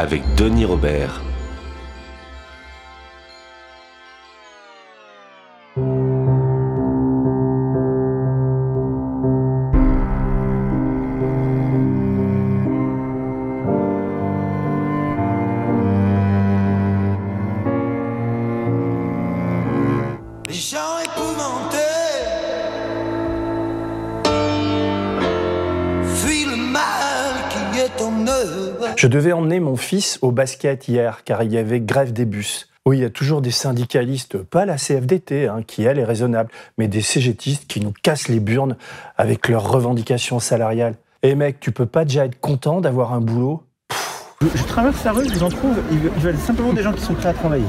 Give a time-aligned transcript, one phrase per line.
[0.00, 1.29] avec Denis Robert.
[29.00, 32.68] Je devais emmener mon fils au basket hier car il y avait grève des bus.
[32.84, 36.50] Oui, il y a toujours des syndicalistes, pas la CFDT, hein, qui elle est raisonnable,
[36.76, 38.76] mais des CGTistes qui nous cassent les burnes
[39.16, 40.96] avec leurs revendications salariales.
[41.22, 43.62] Eh mec, tu peux pas déjà être content d'avoir un boulot?
[44.42, 47.14] Je, traverse la rue, je vous en trouve, ils veulent simplement des gens qui sont
[47.14, 47.64] prêts à travailler,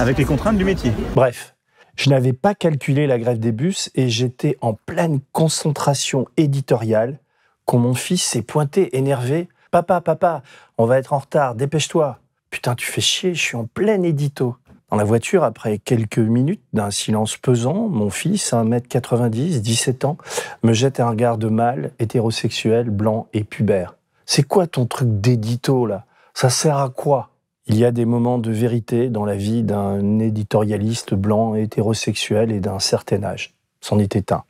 [0.00, 0.90] avec les contraintes du métier.
[1.14, 1.54] Bref,
[1.94, 7.20] je n'avais pas calculé la grève des bus et j'étais en pleine concentration éditoriale
[7.64, 10.44] quand mon fils s'est pointé énervé Papa, papa,
[10.78, 12.20] on va être en retard, dépêche-toi.
[12.48, 14.54] Putain, tu fais chier, je suis en plein édito.
[14.88, 20.16] Dans la voiture, après quelques minutes d'un silence pesant, mon fils, 1m90, 17 ans,
[20.62, 23.96] me jette un regard de mâle, hétérosexuel, blanc et pubère.
[24.26, 26.04] C'est quoi ton truc d'édito, là?
[26.34, 27.30] Ça sert à quoi?
[27.66, 32.60] Il y a des moments de vérité dans la vie d'un éditorialiste blanc, hétérosexuel et
[32.60, 33.53] d'un certain âge.
[33.84, 34.44] C'en était un.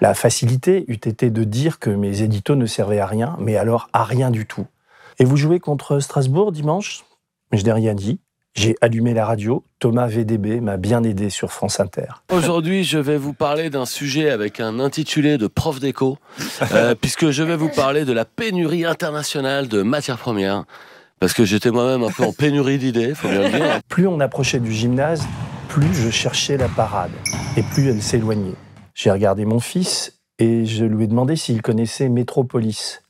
[0.00, 3.88] La facilité eût été de dire que mes éditos ne servaient à rien, mais alors
[3.92, 4.64] à rien du tout.
[5.18, 7.04] Et vous jouez contre Strasbourg dimanche?
[7.50, 8.20] Je n'ai rien dit.
[8.54, 9.64] J'ai allumé la radio.
[9.80, 12.22] Thomas VDB m'a bien aidé sur France Inter.
[12.30, 16.18] Aujourd'hui, je vais vous parler d'un sujet avec un intitulé de prof d'éco,
[16.70, 20.62] euh, puisque je vais vous parler de la pénurie internationale de matières premières.
[21.18, 23.80] Parce que j'étais moi-même un peu en pénurie d'idées, faut bien le dire.
[23.88, 25.26] Plus on approchait du gymnase,
[25.68, 27.10] plus je cherchais la parade,
[27.56, 28.54] et plus elle s'éloignait.
[28.96, 33.02] J'ai regardé mon fils et je lui ai demandé s'il connaissait Metropolis.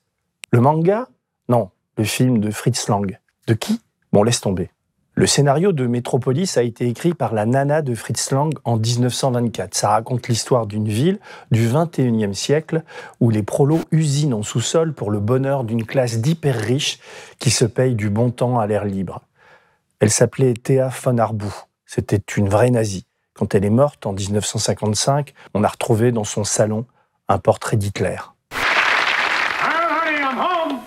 [0.50, 1.06] Le manga?
[1.48, 3.20] Non, le film de Fritz Lang.
[3.46, 3.80] De qui?
[4.12, 4.70] Bon, laisse tomber.
[5.14, 9.76] Le scénario de Metropolis a été écrit par la nana de Fritz Lang en 1924.
[9.76, 11.20] Ça raconte l'histoire d'une ville
[11.52, 12.82] du 21e siècle
[13.20, 16.98] où les prolos usinent en sous-sol pour le bonheur d'une classe d'hyper riches
[17.38, 19.22] qui se paye du bon temps à l'air libre.
[20.00, 21.54] Elle s'appelait Thea von Arbou.
[21.86, 23.05] C'était une vraie nazie.
[23.38, 26.86] Quand elle est morte en 1955, on a retrouvé dans son salon
[27.28, 28.16] un portrait d'Hitler.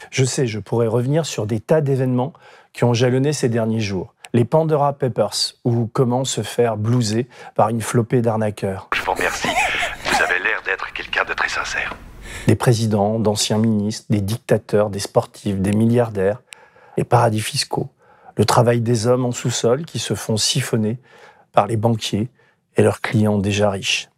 [0.09, 2.33] Je sais, je pourrais revenir sur des tas d'événements
[2.73, 4.15] qui ont jalonné ces derniers jours.
[4.33, 8.89] Les Pandora Papers, ou comment se faire blouser par une flopée d'arnaqueurs.
[8.95, 9.49] Je vous remercie.
[10.05, 11.95] Vous avez l'air d'être quelqu'un de très sincère.
[12.47, 16.41] Des présidents, d'anciens ministres, des dictateurs, des sportifs, des milliardaires,
[16.97, 17.89] les paradis fiscaux,
[18.37, 20.99] le travail des hommes en sous-sol qui se font siphonner
[21.51, 22.29] par les banquiers
[22.77, 24.09] et leurs clients déjà riches.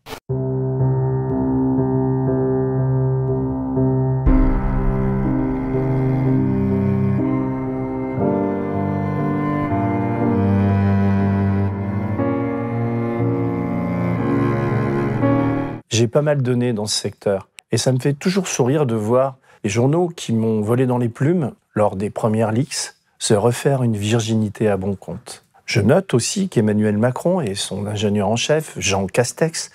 [15.89, 19.37] J'ai pas mal donné dans ce secteur et ça me fait toujours sourire de voir
[19.63, 23.95] les journaux qui m'ont volé dans les plumes lors des premières leaks se refaire une
[23.95, 25.40] virginité à bon compte.
[25.65, 29.71] Je note aussi qu'Emmanuel Macron et son ingénieur en chef, Jean Castex,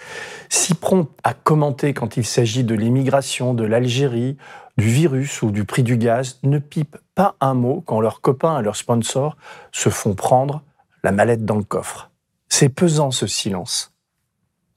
[0.48, 4.36] si prompts à commenter quand il s'agit de l'immigration, de l'Algérie,
[4.76, 8.60] du virus ou du prix du gaz, ne pipent pas un mot quand leurs copains
[8.60, 9.36] et leurs sponsors
[9.72, 10.62] se font prendre
[11.02, 12.10] la mallette dans le coffre.
[12.48, 13.92] C'est pesant ce silence.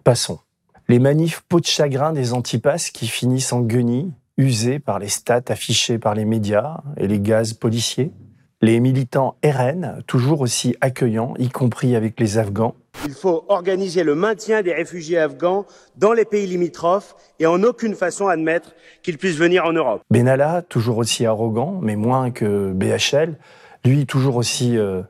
[0.03, 0.39] Passons.
[0.87, 5.41] Les manifs peau de chagrin des antipasses qui finissent en guenilles, usés par les stats
[5.49, 8.11] affichées par les médias et les gaz policiers
[8.61, 12.75] les militants RN, toujours aussi accueillants, y compris avec les Afghans.
[13.05, 15.65] Il faut organiser le maintien des réfugiés afghans
[15.95, 20.01] dans les pays limitrophes et en aucune façon admettre qu'ils puissent venir en Europe.
[20.09, 23.37] Benalla, toujours aussi arrogant, mais moins que BHL,
[23.85, 25.03] lui toujours aussi euh,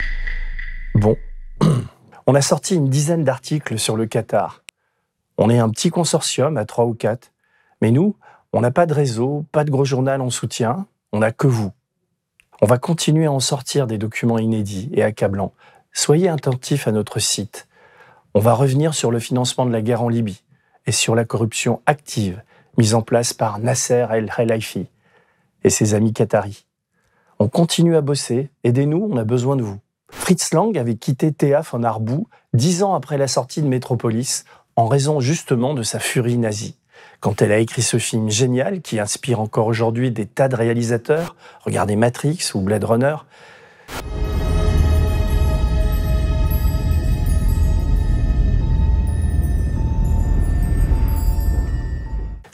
[0.93, 1.17] bon.
[2.27, 4.63] On a sorti une dizaine d'articles sur le Qatar.
[5.39, 7.31] On est un petit consortium à trois ou quatre,
[7.81, 8.15] mais nous,
[8.53, 11.71] on n'a pas de réseau, pas de gros journal en soutien, on n'a que vous.
[12.61, 15.53] On va continuer à en sortir des documents inédits et accablants.
[15.93, 17.67] Soyez attentifs à notre site.
[18.33, 20.43] On va revenir sur le financement de la guerre en Libye
[20.85, 22.41] et sur la corruption active
[22.77, 24.87] mise en place par Nasser El Khelaifi
[25.63, 26.65] et ses amis qataris.
[27.39, 29.79] On continue à bosser, aidez-nous, on a besoin de vous.
[30.11, 34.43] Fritz Lang avait quitté Théâ von Arboux dix ans après la sortie de Métropolis,
[34.75, 36.75] en raison justement de sa furie nazie.
[37.19, 41.35] Quand elle a écrit ce film génial qui inspire encore aujourd'hui des tas de réalisateurs,
[41.65, 43.15] regardez Matrix ou Blade Runner,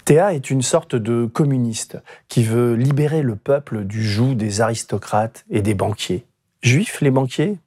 [0.03, 5.45] Théa est une sorte de communiste qui veut libérer le peuple du joug des aristocrates
[5.49, 6.25] et des banquiers.
[6.61, 7.59] Juifs, les banquiers?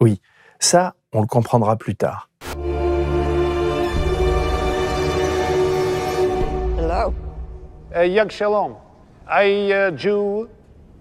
[0.00, 0.20] Oui,
[0.58, 2.28] ça, on le comprendra plus tard.
[7.94, 8.76] Uh, Yag Shalom.
[9.28, 10.48] I uh, Jew.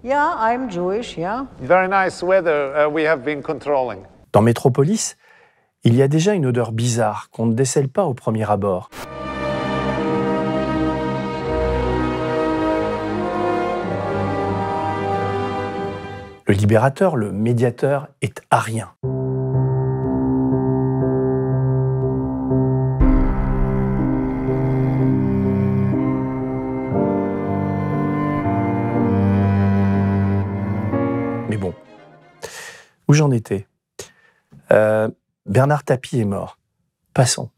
[0.03, 1.45] Yeah, I'm Jewish, yeah.
[1.61, 4.03] Very nice weather uh, we have been controlling.
[4.33, 5.15] Dans Métropolis,
[5.85, 8.89] il y a déjà une odeur bizarre qu'on ne décèle pas au premier abord.
[16.45, 18.89] Le libérateur, le médiateur, est arien.
[33.11, 33.67] Où j'en étais
[34.71, 35.09] Euh,
[35.45, 36.57] Bernard Tapie est mort.
[37.13, 37.49] Passons.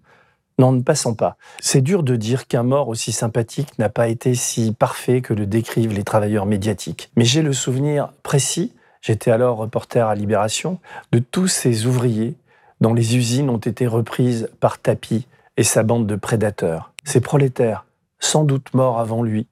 [0.57, 1.37] Non, ne passons pas.
[1.59, 5.45] C'est dur de dire qu'un mort aussi sympathique n'a pas été si parfait que le
[5.45, 7.11] décrivent les travailleurs médiatiques.
[7.15, 10.79] Mais j'ai le souvenir précis, j'étais alors reporter à Libération,
[11.11, 12.35] de tous ces ouvriers
[12.81, 16.93] dont les usines ont été reprises par Tapie et sa bande de prédateurs.
[17.03, 17.85] Ces prolétaires,
[18.17, 19.45] sans doute morts avant lui,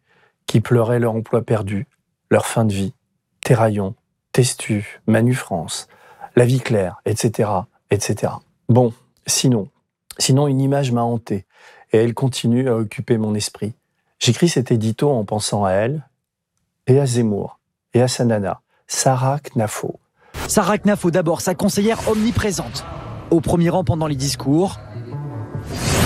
[0.47, 1.86] qui pleuraient leur emploi perdu,
[2.31, 2.94] leur fin de vie.
[3.44, 3.94] Terraillon,
[4.31, 5.88] Testu, Manu France,
[6.36, 7.50] La Vie Claire, etc.,
[7.89, 8.33] etc.
[8.69, 8.94] Bon,
[9.28, 9.69] sinon,
[10.18, 11.45] Sinon, une image m'a hanté
[11.92, 13.74] et elle continue à occuper mon esprit.
[14.19, 16.07] J'écris cet édito en pensant à elle
[16.88, 17.60] et à Zemmour
[17.94, 20.00] et à sa nana, Sarah Knafo.
[20.48, 22.86] Sarah Knafo d'abord, sa conseillère omniprésente.
[23.31, 24.80] Au premier rang pendant les discours.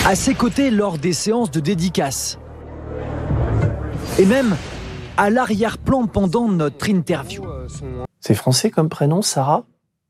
[0.06, 2.38] À ses côtés lors des séances de dédicace.
[4.18, 4.56] Et même
[5.16, 7.42] à l'arrière-plan pendant notre interview.
[8.26, 9.62] C'est français comme prénom, Sarah?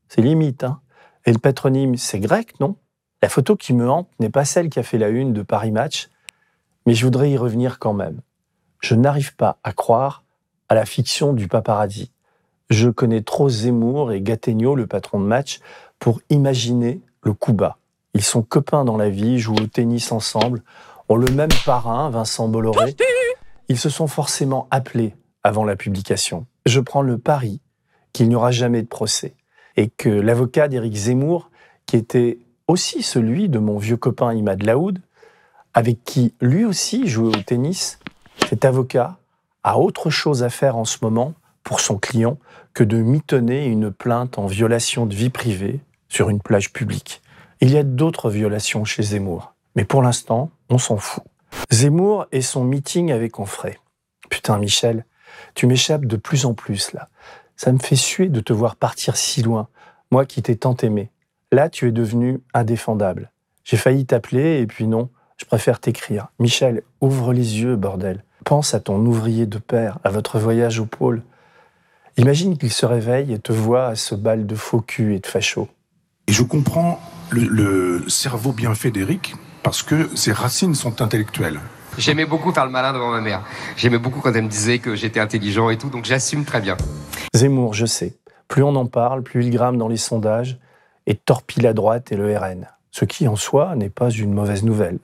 [0.09, 0.81] C'est limite, hein
[1.27, 2.75] Et le patronyme, c'est grec, non?
[3.21, 5.69] La photo qui me hante n'est pas celle qui a fait la une de Paris
[5.69, 6.09] Match,
[6.87, 8.21] mais je voudrais y revenir quand même.
[8.79, 10.23] Je n'arrive pas à croire
[10.67, 12.11] à la fiction du paparazzi.
[12.71, 15.59] Je connais trop Zemmour et Gattegno, le patron de Match,
[15.99, 17.77] pour imaginer le coup bas.
[18.15, 20.63] Ils sont copains dans la vie, jouent au tennis ensemble,
[21.07, 22.95] ont le même parrain, Vincent Bolloré.
[23.69, 26.47] Ils se sont forcément appelés avant la publication.
[26.65, 27.61] Je prends le pari
[28.17, 29.35] qu'il n'y aura jamais de procès
[29.75, 31.51] et que l'avocat d'Éric Zemmour,
[31.85, 34.99] qui était aussi celui de mon vieux copain Imad Laoud,
[35.75, 37.99] avec qui lui aussi jouait au tennis.
[38.49, 39.19] Cet avocat
[39.61, 42.39] a autre chose à faire en ce moment pour son client
[42.73, 45.79] que de mitonner une plainte en violation de vie privée
[46.09, 47.21] sur une plage publique.
[47.61, 51.23] Il y a d'autres violations chez Zemmour, mais pour l'instant, on s'en fout.
[51.69, 53.77] Zemmour et son meeting avec Onfray.
[54.31, 55.05] Putain, Michel,
[55.53, 57.09] tu m'échappes de plus en plus là.
[57.57, 59.67] Ça me fait suer de te voir partir si loin,
[60.11, 61.09] moi qui t'ai tant aimé.
[61.51, 63.31] Là, tu es devenu indéfendable.
[63.63, 66.27] J'ai failli t'appeler et puis non, je préfère t'écrire.
[66.39, 68.23] Michel, ouvre les yeux, bordel.
[68.45, 71.23] Pense à ton ouvrier de père, à votre voyage au pôle.
[72.17, 75.27] Imagine qu'il se réveille et te voit à ce bal de faux cul et de
[75.27, 75.67] facho.
[76.27, 76.99] Et je comprends
[77.31, 81.59] le, le cerveau bien fait d'Éric parce que ses racines sont intellectuelles.
[81.97, 83.43] J'aimais beaucoup faire le malin devant ma mère.
[83.75, 86.77] J'aimais beaucoup quand elle me disait que j'étais intelligent et tout, donc j'assume très bien.
[87.33, 88.15] Zemmour, je sais.
[88.47, 90.59] Plus on en parle, plus il grame dans les sondages
[91.07, 94.63] et torpille la droite et le RN, ce qui en soi n'est pas une mauvaise
[94.63, 94.99] nouvelle.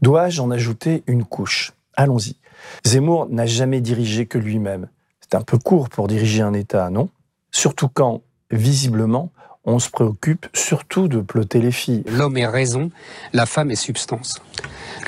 [0.00, 1.72] Dois-je en ajouter une couche?
[1.94, 2.36] Allons-y.
[2.84, 4.88] Zemmour n'a jamais dirigé que lui-même.
[5.20, 7.10] C'est un peu court pour diriger un État, non?
[7.50, 9.30] Surtout quand, visiblement,
[9.64, 12.04] on se préoccupe surtout de ploter les filles.
[12.06, 12.90] L'homme est raison,
[13.32, 14.40] la femme est substance.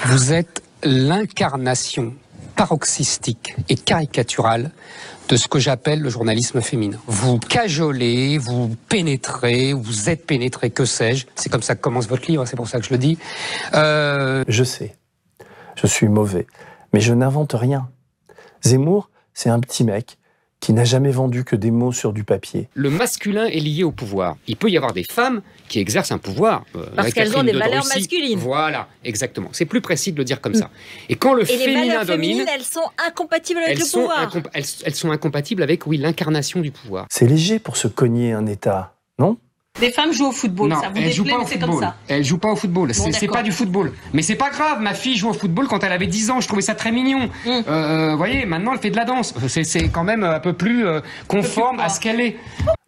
[0.06, 2.14] Vous êtes l'incarnation
[2.54, 4.70] paroxystique et caricaturale
[5.28, 6.98] de ce que j'appelle le journalisme féminin.
[7.06, 11.26] Vous cajolez, vous pénétrez, vous êtes pénétré, que sais-je.
[11.34, 13.18] C'est comme ça que commence votre livre, c'est pour ça que je le dis.
[13.74, 14.44] Euh...
[14.48, 14.96] Je sais,
[15.74, 16.46] je suis mauvais,
[16.92, 17.88] mais je n'invente rien.
[18.62, 20.18] Zemmour, c'est un petit mec
[20.60, 22.68] qui n'a jamais vendu que des mots sur du papier.
[22.74, 24.36] Le masculin est lié au pouvoir.
[24.48, 26.64] Il peut y avoir des femmes qui exercent un pouvoir.
[26.74, 27.98] Euh, Parce qu'elles ont des valeurs Russie.
[27.98, 28.38] masculines.
[28.38, 29.48] Voilà, exactement.
[29.52, 30.70] C'est plus précis de le dire comme ça.
[31.08, 34.32] Et quand le Et féminin les valeurs domine, féminines, elles sont incompatibles avec le pouvoir.
[34.54, 37.06] elles, elles sont incompatibles avec, oui, l'incarnation du pouvoir.
[37.10, 38.94] C'est léger pour se cogner un État,
[39.80, 41.58] Des femmes jouent au football, non, ça vous elle joue déplaît, pas mais au c'est
[41.58, 41.88] comme football.
[41.88, 41.96] ça.
[42.08, 42.94] Elle joue pas au football.
[42.94, 43.92] C'est- pas du football.
[44.14, 44.80] Mais c'est pas grave.
[44.80, 46.40] Ma fille joue au football quand elle avait 10 ans.
[46.40, 47.28] Je trouvais ça très mignon.
[47.44, 47.50] Mm.
[47.68, 49.34] Euh, vous voyez, maintenant elle fait de la danse.
[49.48, 52.36] C'est- C'est quand même un peu plus euh, conforme à ce qu'elle est.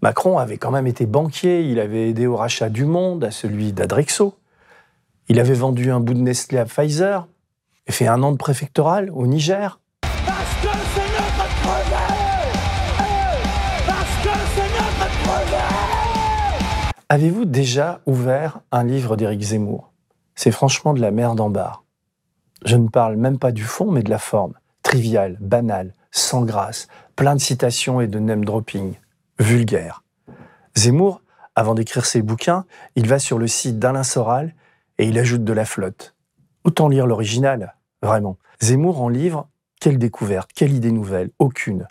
[0.01, 3.73] Macron avait quand même été banquier, il avait aidé au rachat du Monde, à celui
[3.73, 4.35] d'Adrexo.
[5.29, 7.27] Il avait vendu un bout de Nestlé à Pfizer
[7.87, 9.79] et fait un an de préfectoral au Niger.
[17.11, 19.95] Avez-vous déjà ouvert un livre d'Éric Zemmour?
[20.35, 21.83] C'est franchement de la merde en barre.
[22.67, 24.53] Je ne parle même pas du fond, mais de la forme.
[24.83, 26.87] Trivial, banal, sans grâce,
[27.17, 28.97] plein de citations et de name dropping.
[29.39, 30.05] Vulgaire.
[30.77, 31.23] Zemmour,
[31.57, 34.55] avant d'écrire ses bouquins, il va sur le site d'Alain Soral
[34.99, 36.15] et il ajoute de la flotte.
[36.63, 38.37] Autant lire l'original, vraiment.
[38.61, 39.49] Zemmour en livre,
[39.81, 41.89] quelle découverte, quelle idée nouvelle, aucune.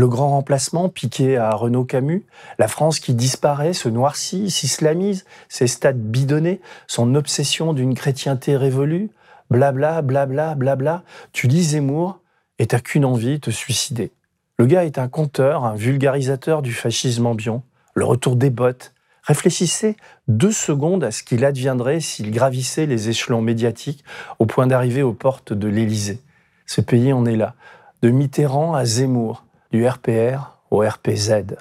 [0.00, 2.24] Le grand remplacement piqué à Renaud Camus,
[2.58, 9.10] la France qui disparaît, se noircit, s'islamise, ses stades bidonnés, son obsession d'une chrétienté révolue,
[9.50, 11.02] blabla, blabla, blabla.
[11.34, 12.18] Tu lis Zemmour
[12.58, 14.10] et t'as qu'une envie, te suicider.
[14.58, 18.94] Le gars est un conteur, un vulgarisateur du fascisme ambiant, le retour des bottes.
[19.24, 19.96] Réfléchissez
[20.28, 24.02] deux secondes à ce qu'il adviendrait s'il gravissait les échelons médiatiques
[24.38, 26.22] au point d'arriver aux portes de l'Élysée.
[26.64, 27.54] Ce pays en est là,
[28.00, 31.56] de Mitterrand à Zemmour, du RPR au RPZ.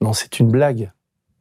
[0.00, 0.92] Non, c'est une blague.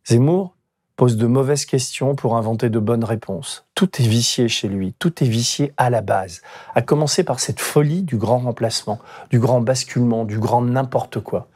[0.06, 0.56] Zemmour
[0.96, 3.66] pose de mauvaises questions pour inventer de bonnes réponses.
[3.74, 6.42] Tout est vicié chez lui, tout est vicié à la base,
[6.76, 9.00] à commencer par cette folie du grand remplacement,
[9.32, 11.48] du grand basculement, du grand n'importe quoi.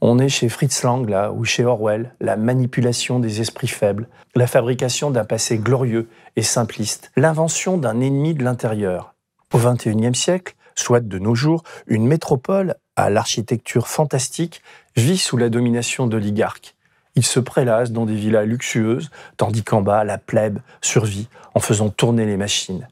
[0.00, 4.46] On est chez Fritz Lang, là, ou chez Orwell, la manipulation des esprits faibles, la
[4.46, 9.14] fabrication d'un passé glorieux et simpliste, l'invention d'un ennemi de l'intérieur.
[9.52, 14.62] Au XXIe siècle, soit de nos jours, une métropole à l'architecture fantastique
[14.96, 16.74] vit sous la domination d'oligarques.
[17.16, 21.88] Ils se prélassent dans des villas luxueuses, tandis qu'en bas, la plèbe survit en faisant
[21.88, 22.88] tourner les machines.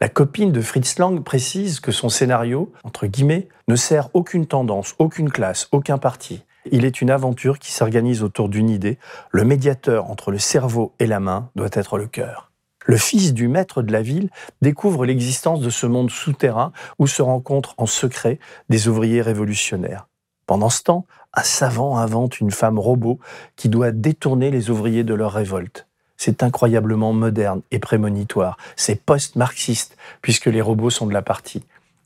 [0.00, 4.94] La copine de Fritz Lang précise que son scénario, entre guillemets, ne sert aucune tendance,
[4.98, 6.42] aucune classe, aucun parti.
[6.72, 8.98] Il est une aventure qui s'organise autour d'une idée.
[9.30, 12.50] Le médiateur entre le cerveau et la main doit être le cœur.
[12.84, 14.30] Le fils du maître de la ville
[14.62, 20.06] découvre l'existence de ce monde souterrain où se rencontrent en secret des ouvriers révolutionnaires.
[20.46, 23.18] Pendant ce temps, un savant invente une femme robot
[23.56, 25.86] qui doit détourner les ouvriers de leur révolte.
[26.16, 28.56] C'est incroyablement moderne et prémonitoire.
[28.76, 31.64] C'est post-marxiste, puisque les robots sont de la partie.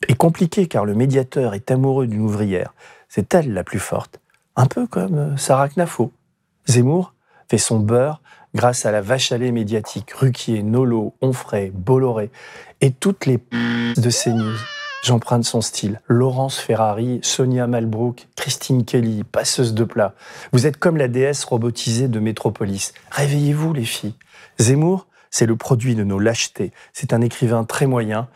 [0.09, 2.75] Et compliqué car le médiateur est amoureux d'une ouvrière.
[3.09, 4.20] C'est elle la plus forte.
[4.57, 6.12] Un peu comme euh, Sarah Knafo.
[6.66, 7.14] Zemmour
[7.49, 8.21] fait son beurre
[8.54, 12.30] grâce à la vache à lait médiatique, Ruquier, Nolo, Onfray, Bolloré
[12.80, 13.57] et toutes les p
[13.97, 14.59] de CNews.
[15.02, 16.00] J'emprunte son style.
[16.09, 20.14] Laurence Ferrari, Sonia Malbrook, Christine Kelly, passeuse de plat.
[20.52, 22.92] Vous êtes comme la déesse robotisée de Métropolis.
[23.11, 24.14] Réveillez-vous, les filles.
[24.59, 26.73] Zemmour, c'est le produit de nos lâchetés.
[26.92, 28.28] C'est un écrivain très moyen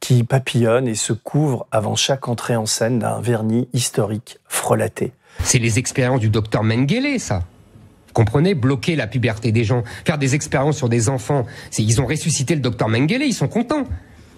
[0.00, 5.12] qui papillonne et se couvre avant chaque entrée en scène d'un vernis historique frelaté.
[5.42, 7.40] C'est les expériences du docteur Mengele, ça.
[8.06, 8.54] Vous comprenez?
[8.54, 11.46] Bloquer la puberté des gens, faire des expériences sur des enfants.
[11.78, 13.84] Ils ont ressuscité le docteur Mengele, ils sont contents.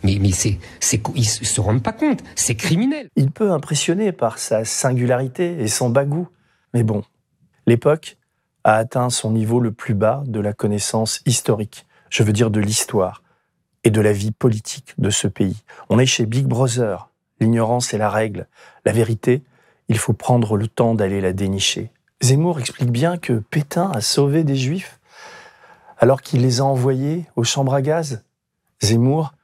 [0.02, 3.08] Mais, mais c'est, c'est, ils se rendent pas compte, c'est criminel.
[3.14, 6.28] Il peut impressionner par sa singularité et son bagou.
[6.74, 7.04] Mais bon,
[7.66, 8.16] l'époque
[8.64, 12.58] a atteint son niveau le plus bas de la connaissance historique, je veux dire de
[12.58, 13.22] l'histoire
[13.84, 15.62] et de la vie politique de ce pays.
[15.88, 17.08] On est chez Big Brother,
[17.40, 18.48] l'ignorance est la règle.
[18.84, 19.42] La vérité,
[19.92, 21.90] il faut prendre le temps d'aller la dénicher.
[22.22, 24.98] Zemmour explique bien que Pétain a sauvé des juifs
[25.98, 28.24] alors qu'il les a envoyés aux chambres à gaz.
[28.82, 29.34] Zemmour,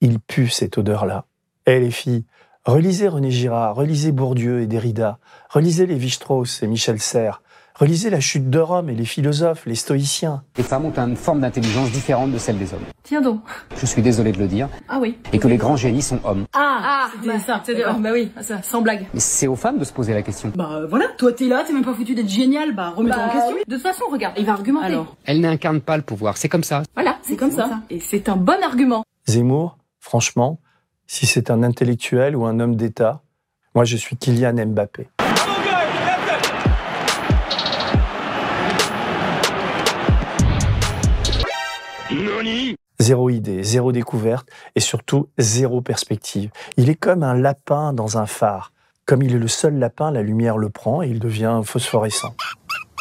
[0.00, 1.24] il pue cette odeur-là.
[1.66, 2.24] Eh les filles,
[2.64, 7.40] relisez René Girard, relisez Bourdieu et Derrida, relisez Lévi-Strauss et Michel Serres,
[7.74, 10.42] relisez La chute de Rome et les philosophes, les stoïciens.
[10.56, 12.84] Les femmes ont une forme d'intelligence différente de celle des hommes.
[13.02, 13.40] Tiens donc.
[13.76, 14.68] Je suis désolé de le dire.
[14.88, 15.18] Ah oui.
[15.32, 16.44] Et que les grands génies sont hommes.
[16.54, 17.60] Ah, c'était ça.
[17.64, 19.06] C'était, bah oui, ça, sans blague.
[19.14, 20.52] Mais c'est aux femmes de se poser la question.
[20.54, 23.28] Bah euh, voilà, toi t'es là, t'es même pas foutu d'être génial, bah remets-toi Bah
[23.28, 23.54] en question.
[23.56, 23.62] oui.
[23.66, 24.86] De toute façon, regarde, il va argumenter.
[24.86, 26.82] Alors, Elle n'incarne pas le pouvoir, c'est comme ça.
[26.94, 27.80] voilà, c'est comme ça.
[27.90, 29.04] Et c'est un bon argument.
[29.26, 30.58] Zemmour, franchement,
[31.06, 33.22] si c'est un intellectuel ou un homme d'État,
[33.74, 35.08] moi je suis Kylian Mbappé.
[43.02, 46.50] Zéro idée, zéro découverte et surtout zéro perspective.
[46.76, 48.70] Il est comme un lapin dans un phare.
[49.06, 52.32] Comme il est le seul lapin, la lumière le prend et il devient phosphorescent.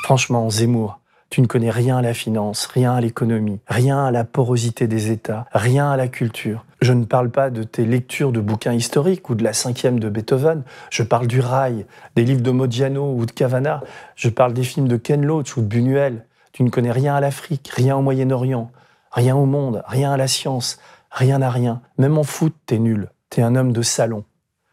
[0.02, 4.24] Franchement, Zemmour, tu ne connais rien à la finance, rien à l'économie, rien à la
[4.24, 6.66] porosité des États, rien à la culture.
[6.82, 10.10] Je ne parle pas de tes lectures de bouquins historiques ou de la cinquième de
[10.10, 10.64] Beethoven.
[10.90, 13.84] Je parle du rail, des livres de Modiano ou de Cavana.
[14.16, 16.26] Je parle des films de Ken Loach ou de Buñuel.
[16.54, 18.72] Tu ne connais rien à l'Afrique, rien au Moyen-Orient,
[19.12, 20.80] rien au monde, rien à la science,
[21.12, 21.82] rien à rien.
[21.98, 23.10] Même en foot, t'es nul.
[23.30, 24.26] T'es un homme de salon.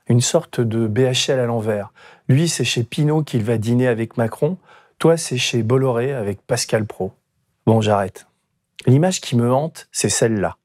[0.09, 1.93] Une sorte de BHL à l'envers.
[2.29, 4.57] Lui, c'est chez Pinault qu'il va dîner avec Macron.
[4.99, 7.13] Toi, c'est chez Bolloré avec Pascal Pro.
[7.67, 8.27] Bon, j'arrête.
[8.87, 10.57] L'image qui me hante, c'est celle-là.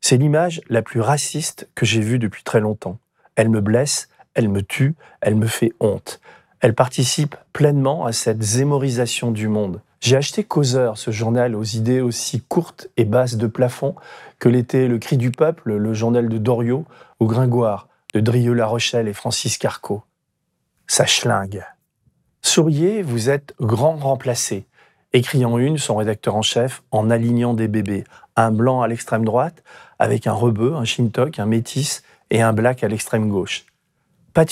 [0.00, 2.98] C'est l'image la plus raciste que j'ai vue depuis très longtemps.
[3.36, 6.20] Elle me blesse, elle me tue, elle me fait honte.
[6.60, 9.80] Elle participe pleinement à cette zémorisation du monde.
[10.02, 13.94] J'ai acheté Causeur, ce journal aux idées aussi courtes et basses de plafond
[14.40, 16.84] que l'était Le Cri du Peuple, le journal de Doriot,
[17.20, 20.02] ou Gringoire, de Drieux-La Rochelle et Francis Carco.
[20.88, 21.64] Ça schlingue.
[22.42, 24.66] Souriez, vous êtes grand remplacé.
[25.12, 28.02] Écrit en une son rédacteur en chef en alignant des bébés.
[28.34, 29.62] Un blanc à l'extrême droite,
[30.00, 33.66] avec un rebeu, un shintok, un métis et un black à l'extrême gauche.
[34.34, 34.50] Pas de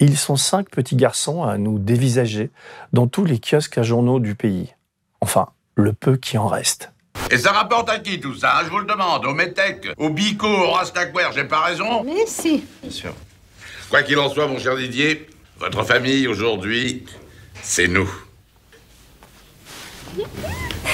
[0.00, 2.50] Ils sont cinq petits garçons à nous dévisager
[2.92, 4.74] dans tous les kiosques à journaux du pays.
[5.20, 6.92] Enfin, le peu qui en reste.
[7.30, 9.26] Et ça rapporte à qui tout ça hein, Je vous le demande.
[9.26, 12.64] Au Metec, au Bico, au Rastaquaire, j'ai pas raison Mais si.
[12.82, 13.14] Bien sûr.
[13.90, 15.26] Quoi qu'il en soit, mon cher Didier,
[15.58, 17.04] votre famille aujourd'hui,
[17.62, 18.08] c'est nous.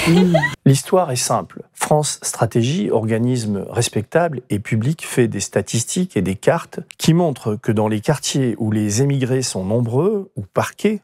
[0.65, 1.63] L'histoire est simple.
[1.73, 7.71] France Stratégie, organisme respectable et public, fait des statistiques et des cartes qui montrent que
[7.71, 11.01] dans les quartiers où les émigrés sont nombreux ou parqués,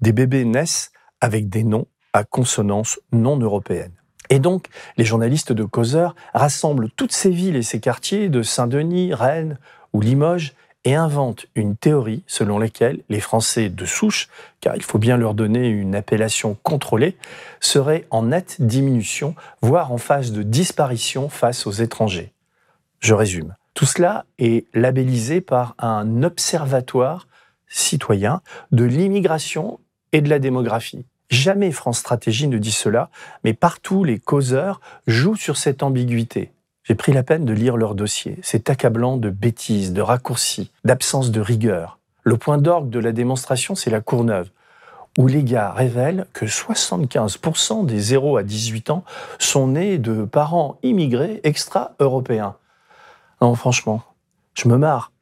[0.00, 0.90] des bébés naissent
[1.20, 3.92] avec des noms à consonance non européenne.
[4.30, 4.66] Et donc,
[4.96, 9.58] les journalistes de Causeur rassemblent toutes ces villes et ces quartiers de Saint-Denis, Rennes
[9.92, 10.54] ou Limoges
[10.84, 14.28] et inventent une théorie selon laquelle les Français de souche,
[14.60, 17.16] car il faut bien leur donner une appellation contrôlée,
[17.60, 22.32] seraient en nette diminution, voire en phase de disparition face aux étrangers.
[23.00, 23.54] Je résume.
[23.74, 27.28] Tout cela est labellisé par un observatoire
[27.68, 29.80] citoyen de l'immigration
[30.12, 31.06] et de la démographie.
[31.30, 33.10] Jamais France Stratégie ne dit cela,
[33.44, 36.50] mais partout les causeurs jouent sur cette ambiguïté.
[36.84, 38.38] J'ai pris la peine de lire leur dossier.
[38.42, 41.98] C'est accablant de bêtises, de raccourcis, d'absence de rigueur.
[42.22, 44.50] Le point d'orgue de la démonstration, c'est la Courneuve,
[45.18, 49.04] où les gars révèlent que 75% des 0 à 18 ans
[49.38, 52.56] sont nés de parents immigrés extra-européens.
[53.40, 54.02] Non, franchement,
[54.54, 55.12] je me marre.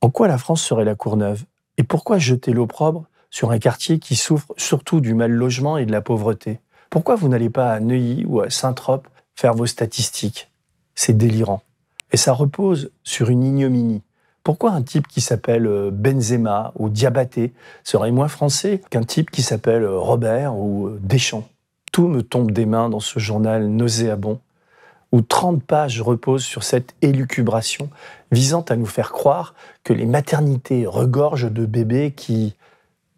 [0.00, 1.44] En quoi la France serait la Courneuve?
[1.78, 5.92] Et pourquoi jeter l'opprobre sur un quartier qui souffre surtout du mal logement et de
[5.92, 6.60] la pauvreté?
[6.90, 10.51] Pourquoi vous n'allez pas à Neuilly ou à Saint-Trope faire vos statistiques?
[10.94, 11.62] C'est délirant.
[12.12, 14.02] Et ça repose sur une ignominie.
[14.44, 17.52] Pourquoi un type qui s'appelle euh, Benzema ou Diabaté
[17.84, 21.48] serait moins français qu'un type qui s'appelle euh, Robert ou euh, Deschamps?
[21.92, 24.40] Tout me tombe des mains dans ce journal nauséabond
[25.12, 27.90] où 30 pages reposent sur cette élucubration
[28.32, 32.56] visant à nous faire croire que les maternités regorgent de bébés qui...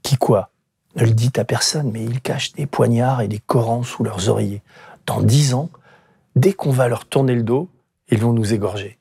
[0.02, 0.50] qui quoi?
[0.96, 4.28] Ne le dites à personne, mais ils cachent des poignards et des corans sous leurs
[4.28, 4.62] oreillers.
[5.06, 5.70] Dans dix ans,
[6.34, 7.68] dès qu'on va leur tourner le dos,
[8.08, 8.98] ils vont nous égorger.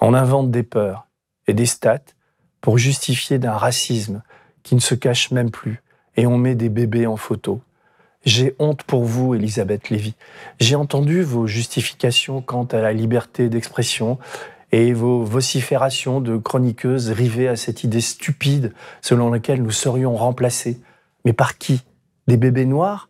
[0.00, 1.06] On invente des peurs
[1.46, 1.98] et des stats
[2.60, 4.22] pour justifier d'un racisme
[4.62, 5.82] qui ne se cache même plus,
[6.16, 7.60] et on met des bébés en photo.
[8.24, 10.14] J'ai honte pour vous, Elisabeth Lévy.
[10.60, 14.18] J'ai entendu vos justifications quant à la liberté d'expression
[14.70, 20.80] et vos vociférations de chroniqueuses rivées à cette idée stupide selon laquelle nous serions remplacés.
[21.24, 21.82] Mais par qui?
[22.28, 23.08] Des bébés noirs?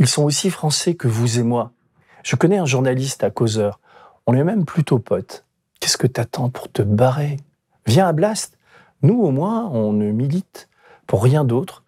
[0.00, 1.72] Ils sont aussi français que vous et moi.
[2.22, 3.80] Je connais un journaliste à causeur.
[4.26, 5.44] On est même plutôt potes.
[5.80, 7.38] Qu'est-ce que t'attends pour te barrer?
[7.86, 8.58] Viens à Blast.
[9.02, 10.68] Nous, au moins, on ne milite
[11.06, 11.84] pour rien d'autre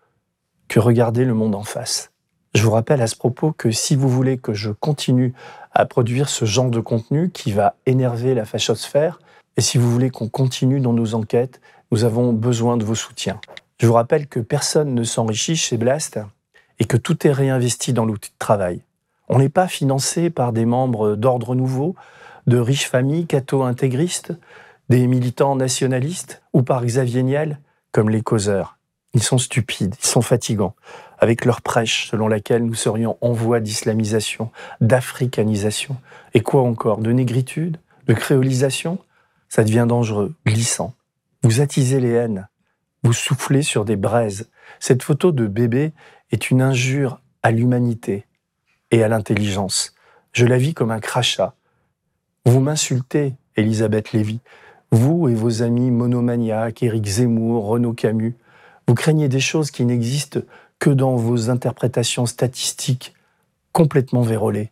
[0.68, 2.10] que regarder le monde en face.
[2.54, 5.34] Je vous rappelle à ce propos que si vous voulez que je continue
[5.72, 9.18] à produire ce genre de contenu qui va énerver la fachosphère,
[9.56, 13.40] et si vous voulez qu'on continue dans nos enquêtes, nous avons besoin de vos soutiens.
[13.78, 16.18] Je vous rappelle que personne ne s'enrichit chez Blast
[16.78, 18.82] et que tout est réinvesti dans l'outil de travail.
[19.34, 21.96] On n'est pas financé par des membres d'ordre nouveau,
[22.46, 24.34] de riches familles catho-intégristes,
[24.90, 27.58] des militants nationalistes ou par Xavier Niel,
[27.92, 28.76] comme les causeurs.
[29.14, 30.74] Ils sont stupides, ils sont fatigants,
[31.18, 34.50] avec leur prêche selon laquelle nous serions en voie d'islamisation,
[34.82, 35.96] d'africanisation,
[36.34, 38.98] et quoi encore, de négritude, de créolisation?
[39.48, 40.92] Ça devient dangereux, glissant.
[41.42, 42.48] Vous attisez les haines,
[43.02, 44.50] vous soufflez sur des braises.
[44.78, 45.92] Cette photo de bébé
[46.32, 48.26] est une injure à l'humanité
[48.92, 49.94] et à l'intelligence.
[50.32, 51.54] Je la vis comme un crachat.
[52.44, 54.40] Vous m'insultez, Elisabeth Lévy,
[54.92, 58.36] vous et vos amis monomaniaques, Éric Zemmour, Renaud Camus.
[58.86, 60.40] Vous craignez des choses qui n'existent
[60.78, 63.14] que dans vos interprétations statistiques
[63.72, 64.70] complètement vérolées.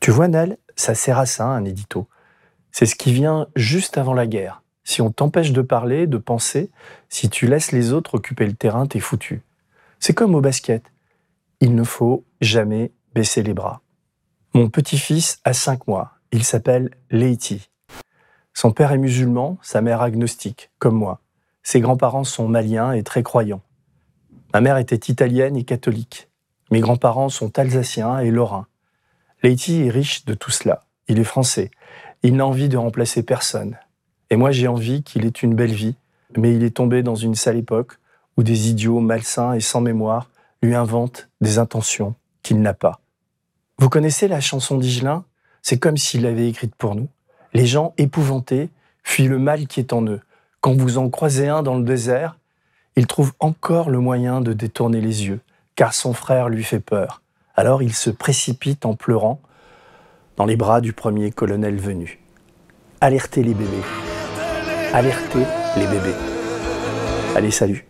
[0.00, 2.06] Tu vois, Nel, ça sert à ça, un édito.
[2.70, 4.62] C'est ce qui vient juste avant la guerre.
[4.84, 6.70] Si on t'empêche de parler, de penser,
[7.08, 9.42] si tu laisses les autres occuper le terrain, t'es foutu.
[10.00, 10.82] C'est comme au basket.
[11.60, 13.42] Il ne faut jamais baisser.
[14.54, 16.12] Mon petit-fils a 5 mois.
[16.30, 17.68] Il s'appelle Leiti.
[18.54, 21.20] Son père est musulman, sa mère agnostique, comme moi.
[21.64, 23.62] Ses grands-parents sont maliens et très croyants.
[24.54, 26.28] Ma mère était italienne et catholique.
[26.70, 28.68] Mes grands-parents sont alsaciens et lorrains.
[29.42, 30.84] Leiti est riche de tout cela.
[31.08, 31.72] Il est français.
[32.22, 33.76] Il n'a envie de remplacer personne.
[34.30, 35.96] Et moi, j'ai envie qu'il ait une belle vie,
[36.36, 37.98] mais il est tombé dans une sale époque
[38.36, 40.30] où des idiots malsains et sans mémoire
[40.62, 43.00] lui inventent des intentions qu'il n'a pas.
[43.80, 45.24] Vous connaissez la chanson d'Igelin
[45.62, 47.08] C'est comme s'il l'avait écrite pour nous.
[47.54, 48.70] Les gens épouvantés
[49.04, 50.20] fuient le mal qui est en eux.
[50.60, 52.36] Quand vous en croisez un dans le désert,
[52.96, 55.40] il trouve encore le moyen de détourner les yeux,
[55.76, 57.22] car son frère lui fait peur.
[57.54, 59.40] Alors il se précipite en pleurant
[60.36, 62.18] dans les bras du premier colonel venu.
[63.00, 63.84] Alertez les bébés.
[64.92, 65.44] Alertez
[65.76, 66.16] les bébés.
[67.36, 67.87] Allez, salut.